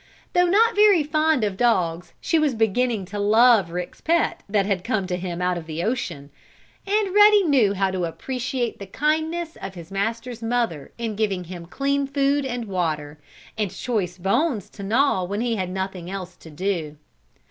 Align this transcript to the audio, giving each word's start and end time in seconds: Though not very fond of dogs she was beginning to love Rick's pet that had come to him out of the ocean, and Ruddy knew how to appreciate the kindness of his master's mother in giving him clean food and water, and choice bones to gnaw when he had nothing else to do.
Though 0.33 0.47
not 0.47 0.73
very 0.75 1.03
fond 1.03 1.43
of 1.43 1.57
dogs 1.57 2.11
she 2.19 2.39
was 2.39 2.55
beginning 2.55 3.05
to 3.05 3.19
love 3.19 3.69
Rick's 3.69 4.01
pet 4.01 4.41
that 4.49 4.65
had 4.65 4.83
come 4.83 5.05
to 5.05 5.15
him 5.15 5.43
out 5.43 5.59
of 5.59 5.67
the 5.67 5.83
ocean, 5.83 6.31
and 6.87 7.13
Ruddy 7.13 7.43
knew 7.43 7.75
how 7.75 7.91
to 7.91 8.05
appreciate 8.05 8.79
the 8.79 8.87
kindness 8.87 9.57
of 9.61 9.75
his 9.75 9.91
master's 9.91 10.41
mother 10.41 10.91
in 10.97 11.15
giving 11.15 11.43
him 11.43 11.67
clean 11.67 12.07
food 12.07 12.47
and 12.47 12.65
water, 12.65 13.19
and 13.59 13.69
choice 13.69 14.17
bones 14.17 14.71
to 14.71 14.81
gnaw 14.81 15.23
when 15.23 15.41
he 15.41 15.55
had 15.55 15.69
nothing 15.69 16.09
else 16.09 16.35
to 16.37 16.49
do. 16.49 16.97